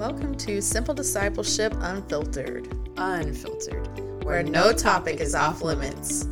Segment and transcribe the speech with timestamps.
[0.00, 4.24] Welcome to Simple Discipleship Unfiltered, Unfiltered.
[4.24, 6.24] where no topic is off limits.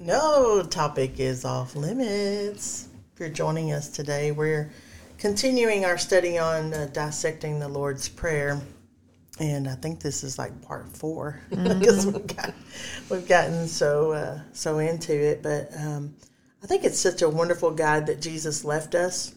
[0.00, 2.88] No topic is off limits.
[3.12, 4.72] If you're joining us today, we're
[5.18, 8.58] continuing our study on uh, dissecting the Lord's Prayer.
[9.38, 12.54] And I think this is like part 4 because we've, got,
[13.10, 15.42] we've gotten so uh, so into it.
[15.42, 16.14] But um,
[16.62, 19.34] I think it's such a wonderful guide that Jesus left us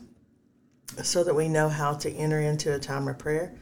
[1.03, 3.53] so that we know how to enter into a time of prayer.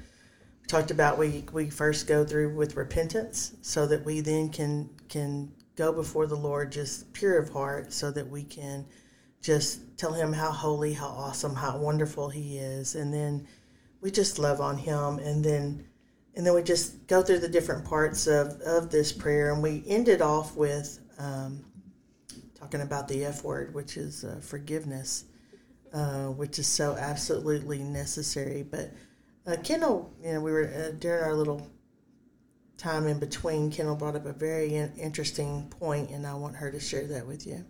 [0.62, 4.90] We talked about we, we first go through with repentance so that we then can
[5.08, 8.86] can go before the Lord just pure of heart so that we can
[9.42, 12.96] just tell him how holy, how awesome, how wonderful he is.
[12.96, 13.48] And then
[14.02, 15.86] we just love on him and then
[16.36, 19.84] and then we just go through the different parts of, of this prayer and we
[19.88, 21.66] ended off with um,
[22.56, 25.26] talking about the F word, which is uh, forgiveness,
[25.94, 28.64] uh, which is so absolutely necessary.
[28.64, 28.92] But
[29.48, 31.68] uh, Kendall, you know, we were uh, during our little
[32.78, 36.72] time in between, Kendall brought up a very in- interesting point, and I want her
[36.72, 37.66] to share that with you.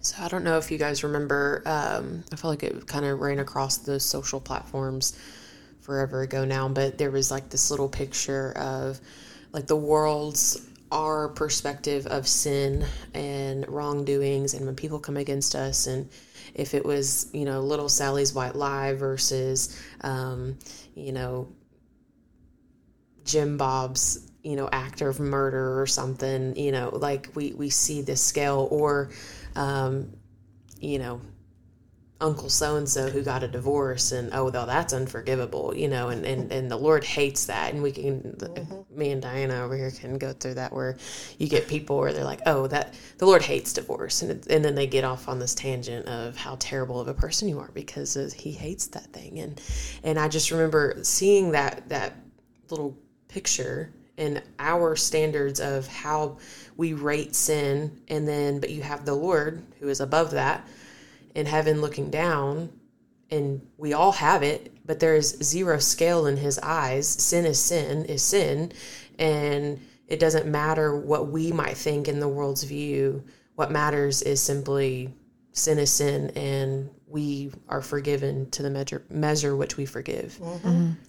[0.00, 1.62] So I don't know if you guys remember.
[1.66, 5.18] Um, I feel like it kind of ran across the social platforms
[5.80, 9.00] forever ago now, but there was like this little picture of
[9.52, 10.60] like the world's
[10.90, 16.08] our perspective of sin and wrongdoings, and when people come against us, and
[16.54, 20.58] if it was you know little Sally's white lie versus um,
[20.94, 21.48] you know
[23.24, 28.02] Jim Bob's you know act of murder or something you know like we we see
[28.02, 29.10] this scale or
[29.56, 30.12] um,
[30.80, 31.20] you know
[32.20, 36.08] uncle so and so who got a divorce and oh well that's unforgivable you know
[36.08, 37.72] and, and and the lord hates that.
[37.72, 38.98] And we can mm-hmm.
[38.98, 40.96] me and diana over here can go through that where
[41.38, 44.22] you get people where they're like oh that the lord hates divorce.
[44.22, 47.14] And, it, and then they get off on this tangent of how terrible of a
[47.14, 49.38] person you are because he hates that thing.
[49.38, 49.60] And
[50.02, 52.14] and i just remember seeing that that
[52.70, 52.98] little
[53.28, 56.38] picture and our standards of how
[56.76, 58.00] we rate sin.
[58.08, 60.66] And then but you have the lord who is above that
[61.38, 62.70] in heaven looking down
[63.30, 67.58] and we all have it but there is zero scale in his eyes sin is
[67.58, 68.72] sin is sin
[69.18, 73.22] and it doesn't matter what we might think in the world's view
[73.54, 75.12] what matters is simply
[75.52, 80.38] sin is sin and we are forgiven to the measure measure which we forgive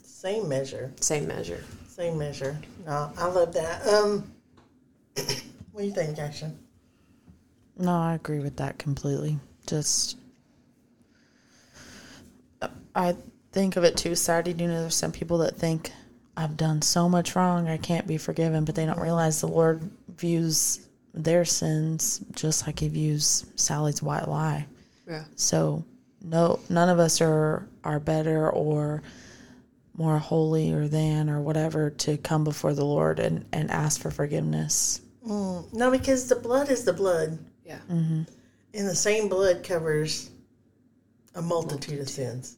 [0.03, 1.63] Same measure, same measure
[1.99, 2.57] same measure.
[2.85, 3.85] No, I love that.
[3.85, 4.31] Um,
[5.15, 6.57] what do you think, Ashton?
[7.77, 9.37] No, I agree with that completely.
[9.67, 10.15] Just,
[12.99, 13.15] I
[13.53, 14.61] think of it too, Saturday.
[14.61, 15.91] You know, there's some people that think
[16.35, 19.89] I've done so much wrong, I can't be forgiven, but they don't realize the Lord
[20.17, 24.67] views their sins just like He views Sally's white lie.
[25.07, 25.85] yeah So,
[26.21, 29.01] no, none of us are are better or
[29.95, 34.11] more holy or than or whatever to come before the Lord and and ask for
[34.11, 35.01] forgiveness.
[35.25, 38.23] Mm, no, because the blood is the blood, yeah mm-hmm.
[38.73, 40.31] and the same blood covers
[41.35, 42.57] a multitude, of sins.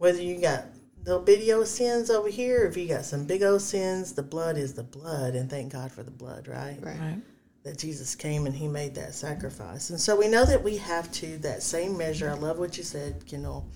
[0.00, 0.64] Whether you got
[1.04, 4.56] little bitty old sins over here, if you got some big old sins, the blood
[4.56, 6.78] is the blood, and thank God for the blood, right?
[6.80, 7.18] right Right.
[7.64, 9.90] that Jesus came and he made that sacrifice.
[9.90, 12.30] And so we know that we have to, that same measure.
[12.30, 13.68] I love what you said, Kendall.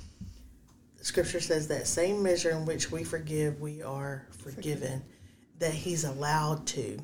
[0.96, 5.02] The scripture says that same measure in which we forgive, we are forgiven.
[5.58, 6.98] That he's allowed to.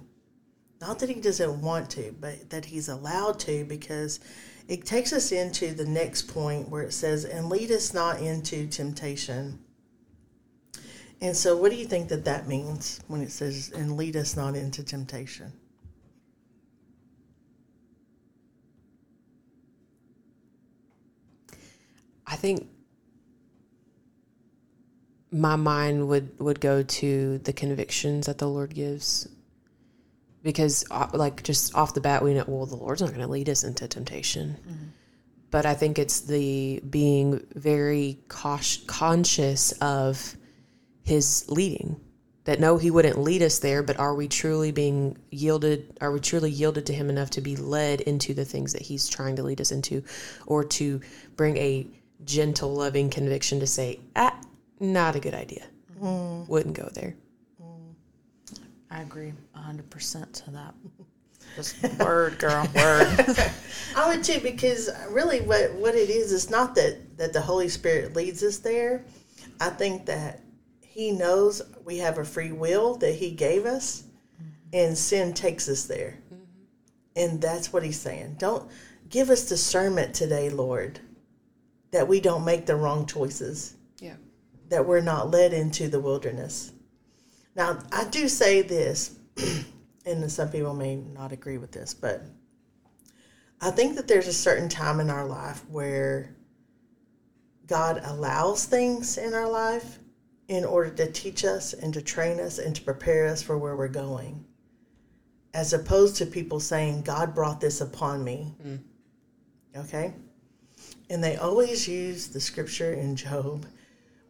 [0.80, 4.20] Not that he doesn't want to, but that he's allowed to because
[4.66, 8.66] it takes us into the next point where it says, and lead us not into
[8.66, 9.58] temptation.
[11.20, 14.36] And so, what do you think that that means when it says, and lead us
[14.36, 15.52] not into temptation?
[22.26, 22.68] I think
[25.30, 29.28] my mind would would go to the convictions that the Lord gives
[30.42, 33.26] because uh, like just off the bat we know well the Lord's not going to
[33.26, 34.56] lead us into temptation.
[35.50, 40.36] But I think it's the being very cautious, conscious of
[41.02, 42.00] his leading.
[42.44, 45.98] That no, he wouldn't lead us there, but are we truly being yielded?
[46.00, 49.08] Are we truly yielded to him enough to be led into the things that he's
[49.08, 50.02] trying to lead us into,
[50.46, 51.00] or to
[51.36, 51.86] bring a
[52.24, 54.38] gentle, loving conviction to say, ah,
[54.78, 55.66] not a good idea.
[56.48, 57.14] Wouldn't go there.
[58.90, 60.74] I agree 100% to that.
[61.56, 63.08] Just word, girl, word.
[63.96, 67.68] I would too, because really, what what it is is not that that the Holy
[67.68, 69.04] Spirit leads us there.
[69.60, 70.42] I think that
[70.80, 74.04] He knows we have a free will that He gave us,
[74.40, 74.50] mm-hmm.
[74.74, 76.44] and sin takes us there, mm-hmm.
[77.16, 78.36] and that's what He's saying.
[78.38, 78.70] Don't
[79.08, 81.00] give us discernment today, Lord,
[81.90, 83.74] that we don't make the wrong choices.
[83.98, 84.16] Yeah,
[84.68, 86.72] that we're not led into the wilderness.
[87.56, 89.18] Now, I do say this,
[90.06, 92.22] and some people may not agree with this, but
[93.60, 96.34] I think that there's a certain time in our life where
[97.66, 99.98] God allows things in our life
[100.48, 103.76] in order to teach us and to train us and to prepare us for where
[103.76, 104.44] we're going.
[105.54, 108.54] As opposed to people saying, God brought this upon me.
[108.64, 108.80] Mm.
[109.76, 110.14] Okay?
[111.08, 113.66] And they always use the scripture in Job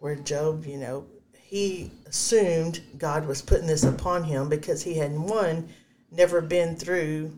[0.01, 1.07] where Job, you know,
[1.51, 5.69] he assumed God was putting this upon him because he had, one,
[6.13, 7.37] never been through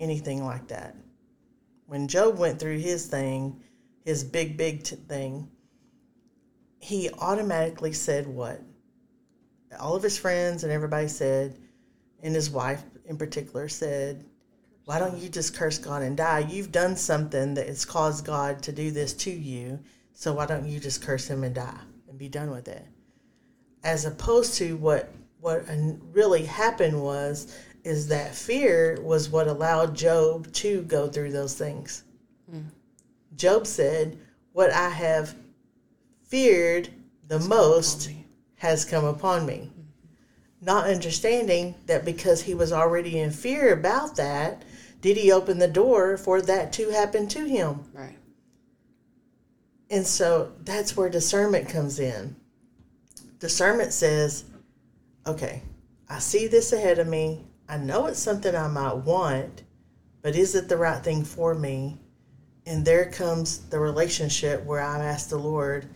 [0.00, 0.96] anything like that.
[1.86, 3.60] When Job went through his thing,
[4.04, 5.48] his big, big t- thing,
[6.80, 8.60] he automatically said what?
[9.78, 11.56] All of his friends and everybody said,
[12.24, 14.24] and his wife in particular said,
[14.84, 16.40] Why don't you just curse God and die?
[16.40, 19.78] You've done something that has caused God to do this to you,
[20.12, 21.80] so why don't you just curse him and die?
[22.14, 22.86] and be done with it.
[23.84, 25.10] As opposed to what
[25.40, 25.66] what
[26.12, 27.54] really happened was
[27.84, 32.02] is that fear was what allowed Job to go through those things.
[32.50, 32.64] Mm.
[33.36, 34.18] Job said,
[34.52, 35.34] "What I have
[36.22, 36.88] feared
[37.28, 38.10] the it's most
[38.56, 40.64] has come upon me." Mm-hmm.
[40.64, 44.62] Not understanding that because he was already in fear about that,
[45.02, 47.84] did he open the door for that to happen to him?
[47.92, 48.16] Right.
[49.90, 52.36] And so that's where discernment comes in.
[53.38, 54.44] Discernment says,
[55.26, 55.62] okay,
[56.08, 57.44] I see this ahead of me.
[57.68, 59.62] I know it's something I might want,
[60.22, 61.98] but is it the right thing for me?
[62.66, 65.86] And there comes the relationship where I ask the Lord,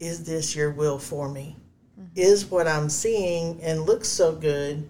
[0.00, 1.56] is this your will for me?
[1.98, 2.08] Mm-hmm.
[2.16, 4.88] Is what I'm seeing and looks so good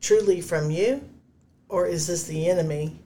[0.00, 1.08] truly from you?
[1.68, 2.98] Or is this the enemy?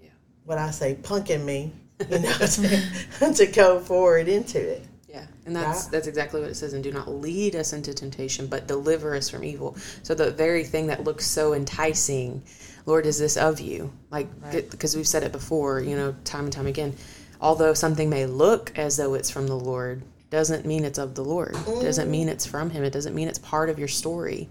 [0.00, 0.10] Yeah.
[0.44, 1.72] What I say, punking me
[2.08, 4.86] you know, to, to go forward into it.
[5.10, 5.92] Yeah, and that's right?
[5.92, 6.72] that's exactly what it says.
[6.72, 9.76] And do not lead us into temptation, but deliver us from evil.
[10.02, 12.42] So the very thing that looks so enticing,
[12.86, 13.92] Lord, is this of you?
[14.10, 15.00] Like because right.
[15.00, 16.94] we've said it before, you know, time and time again.
[17.40, 21.24] Although something may look as though it's from the Lord, doesn't mean it's of the
[21.24, 21.54] Lord.
[21.54, 21.82] Mm.
[21.82, 22.84] Doesn't mean it's from Him.
[22.84, 24.48] It doesn't mean it's part of your story.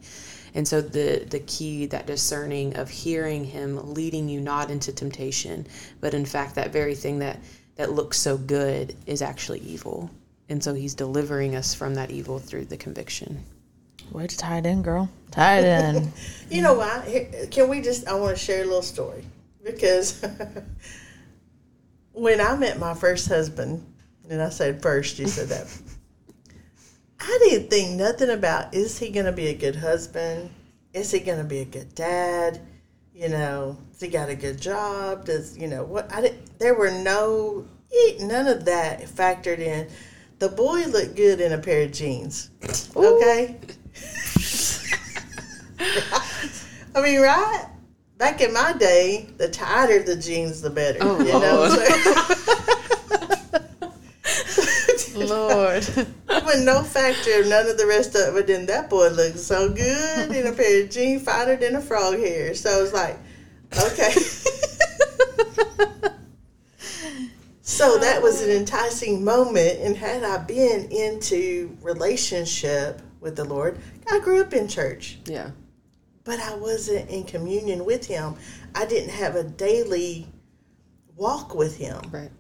[0.54, 5.68] And so the the key, that discerning of hearing him leading you not into temptation,
[6.02, 7.40] but in fact that very thing that
[7.76, 10.10] that looks so good is actually evil.
[10.50, 13.44] And so he's delivering us from that evil through the conviction.
[14.12, 15.10] Way to tie it in, girl.
[15.32, 16.12] Tie it in.
[16.50, 17.48] you know why?
[17.52, 18.08] Can we just?
[18.08, 19.24] I want to share a little story
[19.64, 20.26] because
[22.14, 23.86] when I met my first husband,
[24.28, 25.68] and I said first, you said that.
[27.20, 30.50] I didn't think nothing about is he going to be a good husband?
[30.94, 32.62] Is he going to be a good dad?
[33.14, 35.26] You know, has he got a good job?
[35.26, 36.12] Does you know what?
[36.14, 36.58] I didn't.
[36.60, 37.68] there were no
[38.22, 39.90] none of that factored in.
[40.40, 42.50] The boy looked good in a pair of jeans.
[42.96, 43.58] Okay.
[46.96, 47.66] I mean, right?
[48.18, 51.00] Back in my day, the tighter the jeans, the better.
[51.02, 51.68] Oh, you know.
[55.28, 55.86] Lord.
[56.46, 58.48] With no factor, none of the rest of it.
[58.48, 62.18] Then that boy looked so good in a pair of jeans, finer than a frog
[62.18, 62.56] hair.
[62.56, 63.18] So it's like,
[63.78, 64.14] okay.
[67.80, 69.80] so that was an enticing moment.
[69.80, 73.80] And had I been into relationship with the Lord,
[74.12, 75.18] I grew up in church.
[75.26, 75.52] Yeah.
[76.26, 78.36] But I wasn't in communion with Him.
[78.76, 80.28] I didn't have a daily
[81.16, 82.02] walk with Him.
[82.12, 82.32] Right.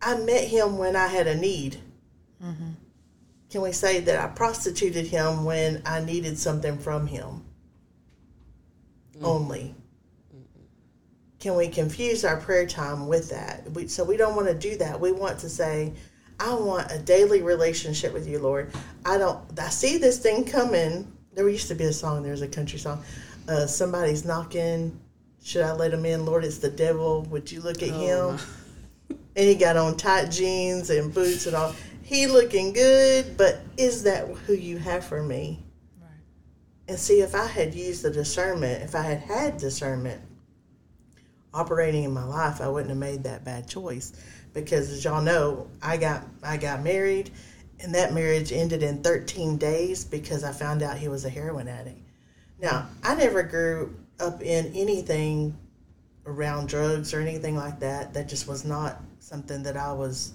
[0.00, 1.78] I met Him when I had a need.
[2.40, 2.70] Mm-hmm.
[3.50, 7.44] Can we say that I prostituted him when I needed something from him?
[9.14, 9.26] Mm-hmm.
[9.26, 9.74] Only.
[11.42, 13.68] Can we confuse our prayer time with that?
[13.72, 15.00] We, so we don't want to do that.
[15.00, 15.92] We want to say,
[16.38, 18.72] I want a daily relationship with you, Lord.
[19.04, 19.40] I don't.
[19.58, 21.10] I see this thing coming.
[21.32, 22.22] There used to be a song.
[22.22, 23.02] There's a country song.
[23.48, 24.96] Uh, somebody's knocking.
[25.42, 26.44] Should I let him in, Lord?
[26.44, 27.22] It's the devil.
[27.22, 28.36] Would you look at oh.
[28.36, 29.18] him?
[29.34, 34.04] and he got on tight jeans and boots and all he looking good, but is
[34.04, 35.58] that who you have for me?
[36.00, 36.08] Right.
[36.86, 40.22] And see, if I had used the discernment, if I had had discernment
[41.54, 44.12] operating in my life, I wouldn't have made that bad choice.
[44.54, 47.30] Because as y'all know, I got I got married,
[47.80, 51.68] and that marriage ended in 13 days because I found out he was a heroin
[51.68, 52.00] addict.
[52.60, 55.56] Now, I never grew up in anything
[56.26, 58.14] around drugs or anything like that.
[58.14, 60.34] That just was not something that I was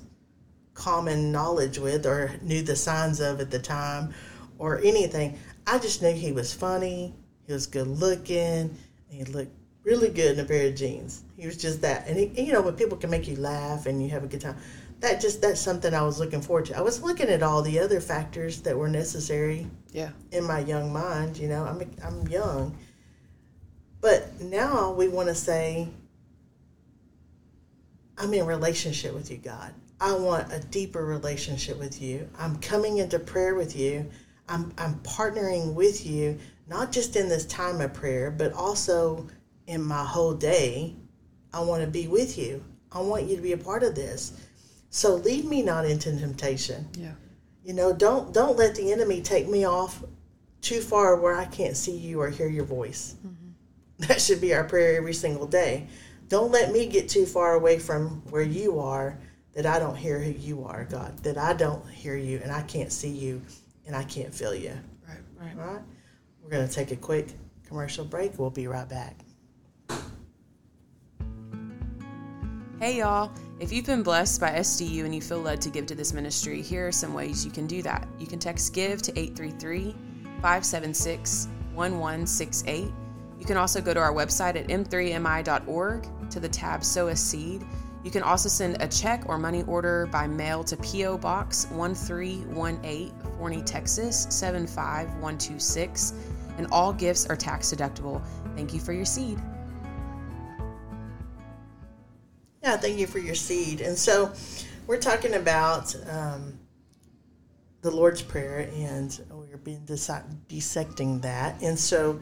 [0.74, 4.13] common knowledge with or knew the signs of at the time
[4.57, 5.38] or anything.
[5.65, 7.13] I just knew he was funny,
[7.45, 8.77] he was good looking,
[9.09, 9.55] he looked
[9.88, 11.24] really good in a pair of jeans.
[11.38, 14.03] He was just that, and he, you know, when people can make you laugh and
[14.03, 14.58] you have a good time,
[15.00, 16.77] that just that's something I was looking forward to.
[16.77, 20.10] I was looking at all the other factors that were necessary Yeah.
[20.34, 21.38] in my young mind.
[21.38, 22.75] You know, I'm I'm young,
[24.01, 25.88] but now we want to say,
[28.17, 29.74] I'm in relationship with you, God.
[30.01, 32.27] I want a deeper relationship with you.
[32.38, 34.10] I'm coming into prayer with you.
[34.50, 39.27] I'm I'm partnering with you, not just in this time of prayer, but also
[39.67, 40.95] in my whole day.
[41.53, 42.63] I want to be with you.
[42.91, 44.33] I want you to be a part of this.
[44.89, 46.88] So lead me not into temptation.
[46.97, 47.12] Yeah.
[47.63, 50.03] You know, don't don't let the enemy take me off
[50.62, 53.15] too far where I can't see you or hear your voice.
[53.25, 53.43] Mm-hmm.
[54.07, 55.88] That should be our prayer every single day.
[56.29, 59.17] Don't let me get too far away from where you are
[59.53, 61.17] that I don't hear who you are, God.
[61.24, 63.41] That I don't hear you and I can't see you
[63.88, 64.74] and I can't feel you.
[65.07, 65.17] Right.
[65.39, 65.59] Right.
[65.59, 65.83] All right?
[66.43, 67.29] We're going to take a quick
[67.67, 68.38] commercial break.
[68.38, 69.15] We'll be right back.
[72.79, 73.31] Hey, y'all.
[73.60, 76.62] If you've been blessed by SDU and you feel led to give to this ministry,
[76.62, 78.07] here are some ways you can do that.
[78.19, 79.96] You can text GIVE to 833
[80.43, 82.91] 576 1168.
[83.39, 87.65] You can also go to our website at m3mi.org to the tab Sow a Seed.
[88.03, 91.17] You can also send a check or money order by mail to P.O.
[91.17, 96.13] Box 1318, Forney, Texas 75126.
[96.60, 98.22] And all gifts are tax deductible.
[98.55, 99.39] Thank you for your seed.
[102.67, 103.79] Yeah, thank you for your seed.
[103.79, 104.33] And so
[104.88, 106.59] we're talking about um,
[107.81, 111.62] the Lord's Prayer, and we're being dissecting that.
[111.62, 112.19] And so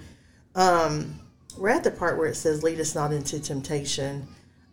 [0.53, 1.19] um,
[1.57, 4.27] we're at the part where it says, Lead us not into temptation,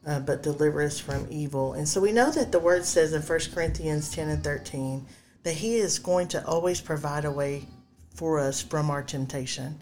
[0.07, 1.73] uh, but deliver us from evil.
[1.73, 5.07] And so we know that the word says in 1 Corinthians 10 and 13
[5.43, 7.67] that He is going to always provide a way
[8.15, 9.81] for us from our temptation.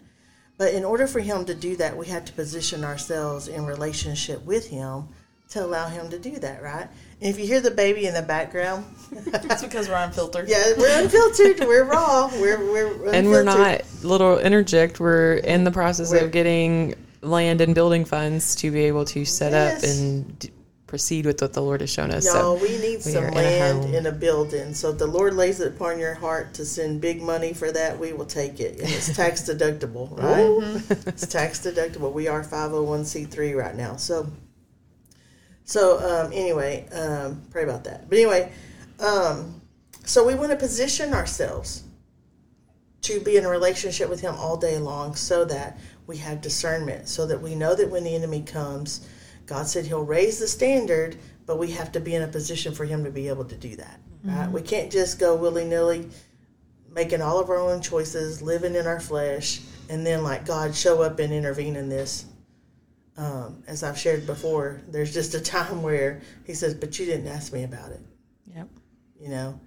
[0.57, 4.41] But in order for Him to do that, we have to position ourselves in relationship
[4.45, 5.09] with Him
[5.51, 6.87] to allow Him to do that, right?
[7.21, 10.49] And if you hear the baby in the background, It's because we're unfiltered.
[10.49, 13.13] yeah, we're unfiltered, we're raw, we're we're unfiltered.
[13.15, 18.03] and we're not little interject we're in the process We're- of getting land and building
[18.05, 19.83] funds to be able to set Yes.
[19.83, 20.49] up and d-
[20.87, 23.27] proceed with what the lord has shown us Y'all, so we need we some are
[23.27, 24.73] in a land in a building.
[24.73, 27.97] So if the Lord lays it upon your heart to send big money for that,
[27.99, 28.79] we will take it.
[28.79, 30.83] And it's tax deductible, right?
[31.07, 32.11] it's tax deductible.
[32.11, 33.95] We are 501c3 right now.
[33.97, 34.27] So
[35.71, 38.09] so um, anyway, um, pray about that.
[38.09, 38.51] But anyway,
[38.99, 39.61] um,
[40.03, 41.83] so we want to position ourselves
[43.03, 47.07] to be in a relationship with him all day long so that we have discernment
[47.07, 49.07] so that we know that when the enemy comes
[49.45, 52.85] god said he'll raise the standard but we have to be in a position for
[52.85, 56.07] him to be able to do that right we can't just go willy-nilly
[56.93, 61.01] making all of our own choices living in our flesh and then like god show
[61.01, 62.25] up and intervene in this
[63.17, 67.27] um, as i've shared before there's just a time where he says but you didn't
[67.27, 68.01] ask me about it.
[68.55, 68.67] Yep.
[69.19, 69.59] you know?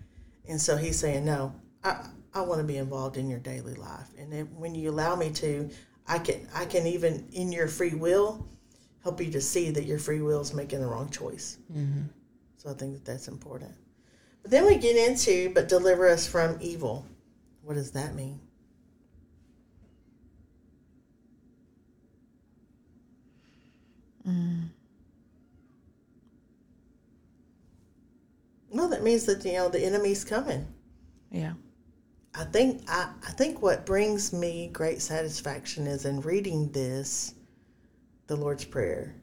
[0.49, 4.09] And so he's saying no i i want to be involved in your daily life.
[4.19, 5.71] And then when you allow me to
[6.07, 8.47] i can i can even in your free will
[9.03, 11.59] help you to see that your free will is making the wrong choice.
[12.57, 13.73] So i think that that's important.
[14.43, 17.07] But then we get into but deliver us from evil.
[17.63, 18.41] What does that mean
[24.27, 24.69] Mm.
[28.73, 30.67] no that means that you know the enemy's coming
[31.31, 31.53] Yeah.
[32.35, 37.35] I think I, I think what brings me great satisfaction is in reading this,
[38.27, 39.15] the Lord's Prayer,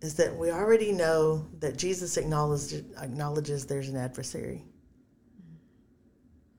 [0.00, 4.64] is that we already know that Jesus acknowledges acknowledges there's an adversary.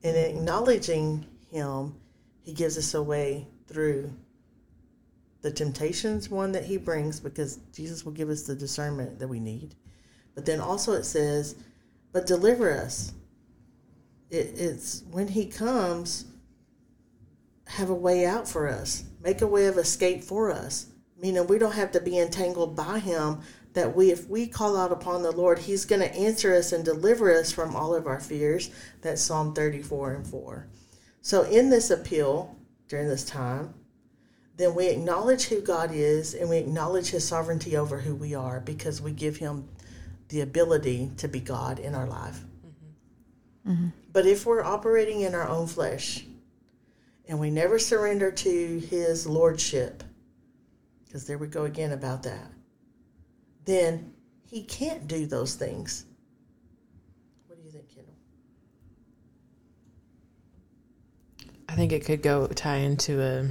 [0.02, 1.94] And in acknowledging him,
[2.40, 4.10] he gives us a way through
[5.40, 9.40] the temptations one that he brings because Jesus will give us the discernment that we
[9.40, 9.74] need.
[10.34, 11.56] But then also it says,
[12.12, 13.12] but deliver us.
[14.30, 16.26] It, it's when he comes
[17.66, 19.04] have a way out for us.
[19.22, 20.86] Make a way of escape for us.
[21.20, 23.40] Meaning we don't have to be entangled by him
[23.74, 26.84] that we if we call out upon the lord he's going to answer us and
[26.84, 28.70] deliver us from all of our fears.
[29.02, 30.66] That's psalm 34 and 4
[31.20, 32.56] so in this appeal
[32.88, 33.74] during this time
[34.58, 38.60] then we acknowledge who god is and we acknowledge his sovereignty over who we are
[38.60, 39.66] because we give him
[40.28, 43.72] the ability to be god in our life mm-hmm.
[43.72, 43.88] Mm-hmm.
[44.12, 46.24] but if we're operating in our own flesh
[47.28, 50.02] and we never surrender to his lordship,
[51.04, 52.50] because there we go again about that,
[53.66, 54.14] then
[54.46, 56.06] he can't do those things.
[57.46, 58.14] What do you think, Kendall?
[61.68, 63.46] i think it could go tie into a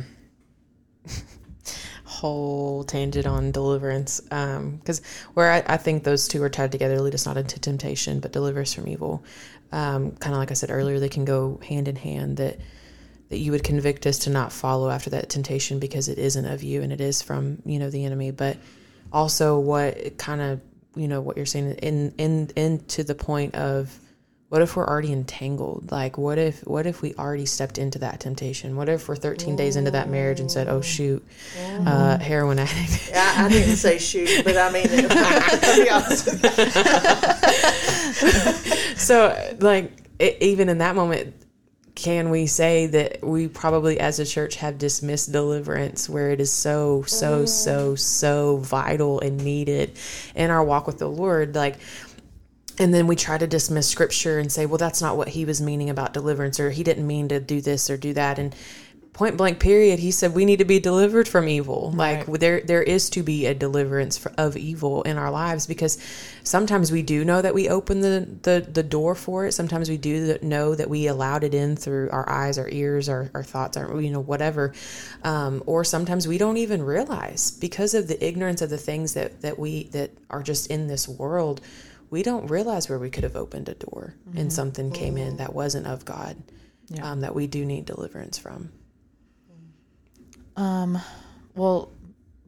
[2.05, 5.01] whole tangent on deliverance because
[5.33, 8.31] where I, I think those two are tied together lead us not into temptation but
[8.31, 9.23] deliver us from evil.
[9.69, 12.57] Um, kind of like i said earlier they can go hand in hand that
[13.29, 16.63] that you would convict us to not follow after that temptation because it isn't of
[16.63, 18.31] you and it is from you know the enemy.
[18.31, 18.57] But
[19.11, 20.61] also what kind of
[20.95, 23.97] you know what you're saying in in into the point of
[24.49, 25.91] what if we're already entangled?
[25.91, 28.77] Like what if what if we already stepped into that temptation?
[28.77, 31.25] What if we're 13 days into that marriage and said oh shoot
[31.85, 33.09] uh, heroin addict.
[33.09, 36.43] Yeah, I didn't say shoot, but I mean, to be honest with
[38.83, 38.95] you.
[38.97, 41.33] so like it, even in that moment
[41.95, 46.53] can we say that we probably as a church have dismissed deliverance where it is
[46.53, 49.97] so so so so vital and needed
[50.35, 51.55] in our walk with the lord?
[51.55, 51.79] Like
[52.79, 55.61] and then we try to dismiss scripture and say well that's not what he was
[55.61, 58.39] meaning about deliverance or he didn't mean to do this or do that.
[58.39, 58.55] And
[59.17, 61.91] point blank period he said we need to be delivered from evil.
[61.95, 65.97] Like there there is to be a deliverance for, of evil in our lives because
[66.43, 69.53] sometimes we do know that we open the, the the door for it.
[69.53, 73.31] Sometimes we do know that we allowed it in through our eyes our ears our,
[73.33, 74.71] our thoughts our you know whatever.
[75.23, 79.41] Um, or sometimes we don't even realize because of the ignorance of the things that
[79.41, 81.59] that we that are just in this world
[82.09, 85.53] we don't realize where we could have opened a door and something came in that
[85.53, 86.37] wasn't of god
[87.01, 88.71] um, that we do need deliverance from.
[91.55, 91.91] Well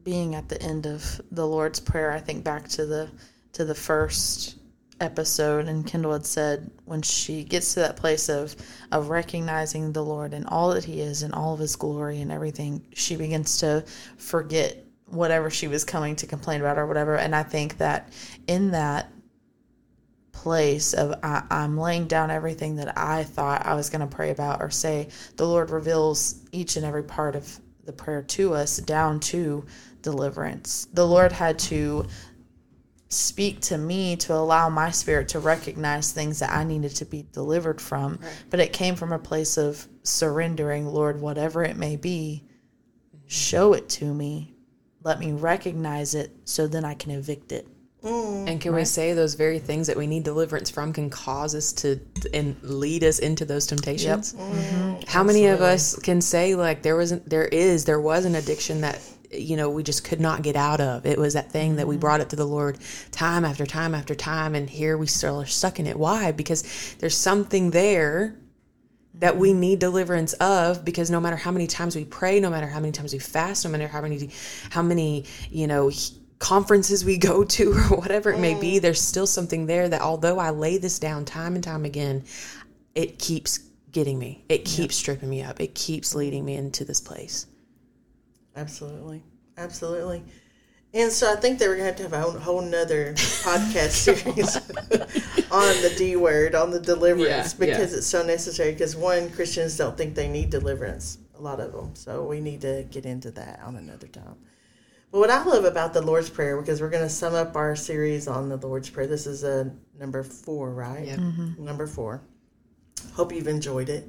[0.02, 3.08] being at the end of the lord's prayer i think back to the
[3.52, 4.56] to the first
[4.98, 8.56] episode and kendall had said when she gets to that place of
[8.92, 12.32] of recognizing the lord and all that he is and all of his glory and
[12.32, 13.84] everything she begins to
[14.16, 17.16] forget whatever she was coming to complain about or whatever.
[17.16, 18.12] And i think that
[18.46, 19.10] in that
[20.40, 24.30] place of I, I'm laying down everything that I thought I was going to pray
[24.30, 25.08] about or say.
[25.36, 29.66] The Lord reveals each and every part of the prayer to us down to
[30.00, 30.86] deliverance.
[30.94, 32.06] The Lord had to
[33.10, 37.26] speak to me to allow my spirit to recognize things that I needed to be
[37.32, 38.18] delivered from.
[38.48, 42.44] But it came from a place of surrendering, Lord, whatever it may be,
[43.14, 43.26] mm-hmm.
[43.26, 44.54] show it to me.
[45.02, 47.68] Let me recognize it so then I can evict it.
[48.02, 51.54] Mm, and can we say those very things that we need deliverance from can cause
[51.54, 52.00] us to
[52.32, 54.32] and lead us into those temptations?
[54.32, 55.02] Mm-hmm.
[55.06, 58.80] How many of us can say like there wasn't there is there was an addiction
[58.80, 61.04] that you know we just could not get out of.
[61.04, 62.00] It was that thing that we mm-hmm.
[62.00, 62.78] brought it to the Lord
[63.10, 65.98] time after time after time and here we still are stuck in it.
[65.98, 66.32] Why?
[66.32, 68.34] Because there's something there
[69.14, 69.60] that we mm-hmm.
[69.60, 72.92] need deliverance of because no matter how many times we pray no matter how many
[72.92, 74.30] times we fast no matter how many
[74.70, 75.90] how many you know
[76.40, 80.38] conferences we go to or whatever it may be there's still something there that although
[80.38, 82.24] i lay this down time and time again
[82.96, 83.58] it keeps
[83.92, 87.46] getting me it keeps stripping me up it keeps leading me into this place
[88.56, 89.22] Absolutely.
[89.56, 90.22] Absolutely.
[90.92, 93.12] And so I think that we're going to have to have a whole, whole nother
[93.16, 94.56] podcast series
[95.50, 97.72] on the D word, on the deliverance, Yeah, yeah.
[97.74, 98.72] because it's so necessary.
[98.72, 101.94] Because one, Christians don't think they need deliverance, a lot of them.
[101.94, 104.34] So we need to get into that on another time.
[105.10, 107.74] But what I love about the Lord's Prayer, because we're going to sum up our
[107.74, 109.08] series on the Lord's Prayer.
[109.08, 111.06] This is a number four, right?
[111.06, 111.18] Yep.
[111.18, 111.64] Mm-hmm.
[111.64, 112.22] Number four.
[113.14, 114.08] Hope you've enjoyed it.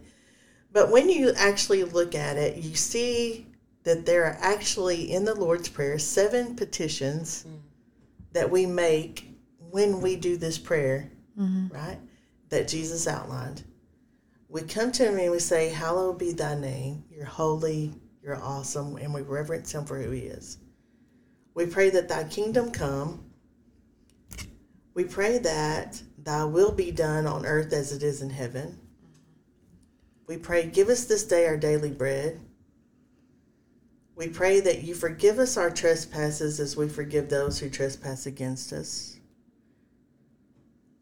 [0.72, 3.48] But when you actually look at it, you see
[3.84, 7.60] that there are actually in the Lord's Prayer seven petitions mm.
[8.34, 9.28] that we make
[9.72, 11.74] when we do this prayer, mm-hmm.
[11.74, 11.98] right?
[12.50, 13.64] That Jesus outlined.
[14.50, 17.04] We come to Him and we say, Hallowed be thy name.
[17.10, 20.58] You're holy, you're awesome, and we reverence Him for who He is.
[21.54, 23.26] We pray that thy kingdom come.
[24.94, 28.80] We pray that thy will be done on earth as it is in heaven.
[30.28, 32.40] We pray, give us this day our daily bread.
[34.16, 38.72] We pray that you forgive us our trespasses as we forgive those who trespass against
[38.72, 39.18] us.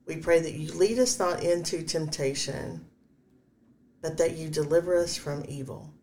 [0.06, 2.86] We pray that you lead us not into temptation,
[4.02, 5.94] but that you deliver us from evil.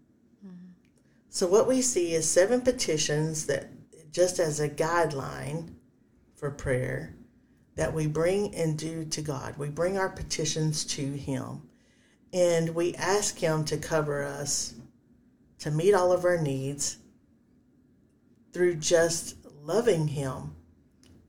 [0.47, 0.67] Mm-hmm.
[1.29, 3.71] So, what we see is seven petitions that,
[4.16, 5.68] just as a guideline
[6.37, 7.14] for prayer,
[7.74, 9.55] that we bring and do to God.
[9.59, 11.68] We bring our petitions to Him
[12.33, 14.72] and we ask Him to cover us,
[15.59, 16.96] to meet all of our needs
[18.55, 20.57] through just loving Him,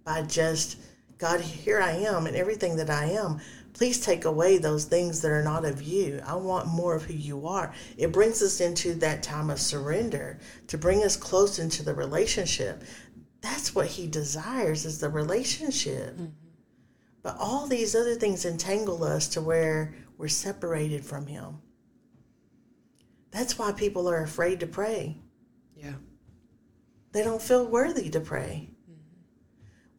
[0.06, 0.78] by just,
[1.18, 3.42] God, here I am and everything that I am.
[3.78, 6.20] Please take away those things that are not of you.
[6.26, 7.72] I want more of who you are.
[7.96, 12.84] It brings us into that time of surrender to bring us close into the relationship.
[13.42, 16.16] That's what He desires is the relationship.
[16.16, 16.26] Mm-hmm.
[17.22, 21.62] But all these other things entangle us to where we're separated from Him.
[23.30, 25.18] That's why people are afraid to pray.
[25.76, 25.94] yeah
[27.12, 28.70] they don't feel worthy to pray.
[28.90, 29.20] Mm-hmm.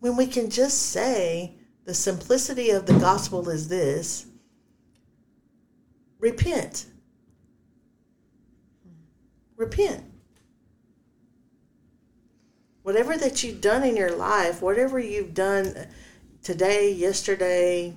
[0.01, 1.58] When we can just say,
[1.89, 4.27] the simplicity of the gospel is this
[6.19, 6.85] repent.
[9.57, 10.05] Repent.
[12.83, 15.87] Whatever that you've done in your life, whatever you've done
[16.43, 17.95] today, yesterday,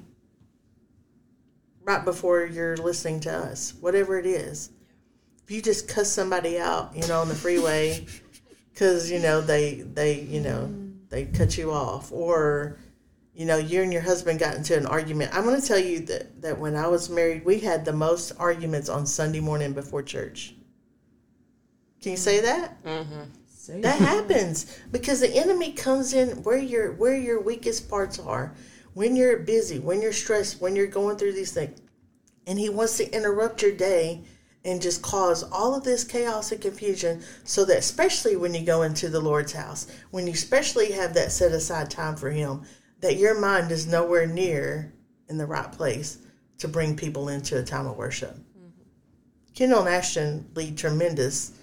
[1.84, 4.69] right before you're listening to us, whatever it is.
[5.43, 8.06] If you just cuss somebody out, you know, on the freeway
[8.71, 10.73] because, you know, they, they, you know,
[11.10, 12.77] they cut you off or,
[13.34, 15.32] you know, you and your husband got into an argument.
[15.34, 18.34] I'm going to tell you that, that when I was married, we had the most
[18.38, 20.56] arguments on Sunday morning before church.
[22.02, 22.84] Can you say that?
[22.84, 23.82] Mm-hmm.
[23.82, 28.54] That happens because the enemy comes in where your where your weakest parts are,
[28.96, 31.80] when you're busy, when you're stressed, when you're going through these things,
[32.48, 34.24] and he wants to interrupt your day
[34.65, 38.82] and just cause all of this chaos and confusion so that especially when you go
[38.82, 42.62] into the Lord's house, when you especially have that set aside time for him,
[43.02, 44.94] that your mind is nowhere near
[45.30, 46.20] in the right place
[46.60, 48.36] to bring people into a time of worship.
[48.36, 48.82] Mm-hmm.
[49.56, 51.54] Kendall and Ashton lead tremendous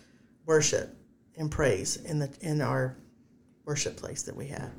[0.44, 0.96] worship
[1.37, 2.96] and praise in the in our
[3.64, 4.72] worship place that we have.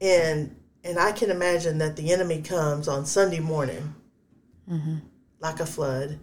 [0.00, 3.94] And and I can imagine that the enemy comes on Sunday morning
[4.70, 4.96] mm-hmm.
[5.40, 6.18] like a flood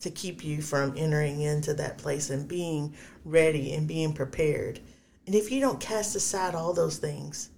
[0.00, 2.94] to keep you from entering into that place and being
[3.24, 4.80] ready and being prepared.
[5.26, 7.50] And if you don't cast aside all those things,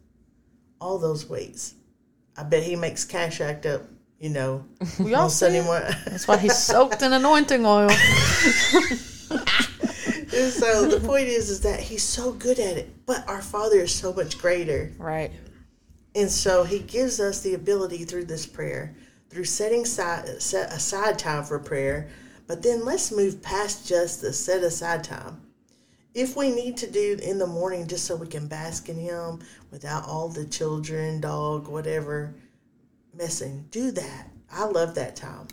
[0.81, 1.75] all those weights,
[2.37, 3.83] I bet he makes cash act up,
[4.19, 4.65] you know,
[5.01, 5.65] We all see Sunday it.
[5.65, 5.93] morning.
[6.07, 7.91] That's why he's soaked in anointing oil.
[10.51, 13.95] So the point is, is that he's so good at it, but our Father is
[13.95, 14.93] so much greater.
[14.99, 15.33] Right.
[16.15, 18.95] And so he gives us the ability through this prayer,
[19.31, 22.09] through setting side, set aside time for prayer.
[22.47, 25.41] But then let's move past just the set aside time.
[26.15, 29.41] If we need to do in the morning just so we can bask in him
[29.71, 32.35] without all the children, dog, whatever
[33.15, 34.31] messing, do that.
[34.51, 35.49] I love that time.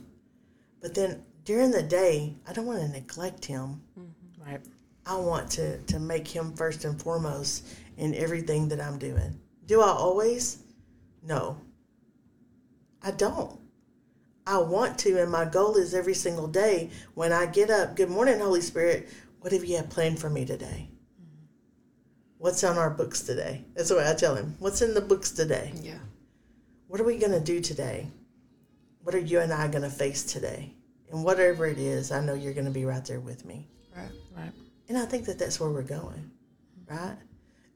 [0.82, 3.82] But then during the day, I don't want to neglect him.
[4.00, 4.52] Mm-hmm.
[4.52, 4.62] Right.
[5.06, 9.40] I want to, to make him first and foremost in everything that I'm doing.
[9.68, 10.60] Do I always?
[11.24, 11.60] No.
[13.04, 13.60] I don't.
[14.48, 18.10] I want to, and my goal is every single day when I get up, good
[18.10, 19.10] morning, Holy Spirit.
[19.46, 20.90] What have you have planned for me today?
[22.40, 23.64] What's on our books today?
[23.76, 24.56] That's the way I tell him.
[24.58, 25.72] What's in the books today?
[25.84, 26.00] Yeah.
[26.88, 28.08] What are we going to do today?
[29.04, 30.74] What are you and I going to face today?
[31.12, 33.68] And whatever it is, I know you're going to be right there with me.
[33.96, 34.10] Right.
[34.36, 34.52] Right.
[34.90, 36.32] And I think that that's where we're going,
[36.90, 37.18] right?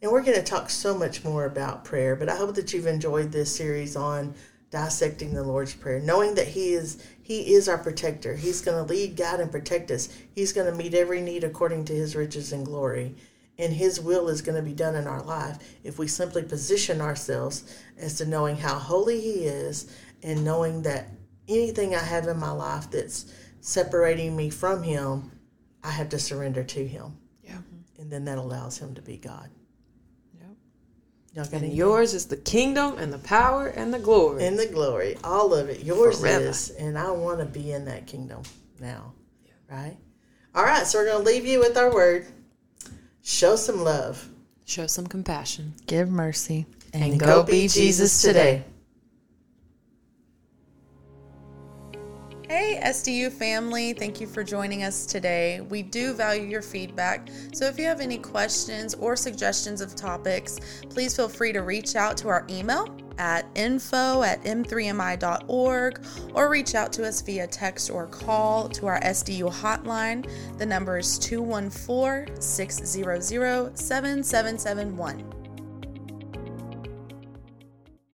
[0.02, 2.88] And we're going to talk so much more about prayer, but I hope that you've
[2.88, 4.34] enjoyed this series on
[4.72, 8.36] dissecting the Lord's prayer, knowing that he is he is our protector.
[8.36, 10.10] He's going to lead, guide and protect us.
[10.34, 13.16] He's going to meet every need according to his riches and glory.
[13.60, 17.02] And his will is going to be done in our life if we simply position
[17.02, 21.10] ourselves as to knowing how holy he is and knowing that
[21.48, 25.32] anything I have in my life that's separating me from him,
[25.84, 27.18] I have to surrender to him.
[27.44, 27.60] Yeah.
[28.00, 29.50] And then that allows him to be God.
[31.36, 31.52] Yep.
[31.52, 34.46] Y'all And yours is the kingdom and the power and the glory.
[34.46, 35.84] and the glory, all of it.
[35.84, 36.46] Yours Forever.
[36.46, 38.42] is, and I want to be in that kingdom
[38.80, 39.13] now.
[39.70, 39.96] Right?
[40.56, 42.26] All right, so we're going to leave you with our word.
[43.22, 44.28] Show some love.
[44.65, 45.74] Show some compassion.
[45.86, 46.65] Give mercy.
[46.94, 48.63] And go be Jesus today.
[52.50, 55.62] Hey, SDU family, thank you for joining us today.
[55.62, 60.60] We do value your feedback, so if you have any questions or suggestions of topics,
[60.90, 62.88] please feel free to reach out to our email
[63.20, 69.00] at info at m3mi.org or reach out to us via text or call to our
[69.02, 70.28] SDU hotline.
[70.58, 75.38] The number is 214 600 7771.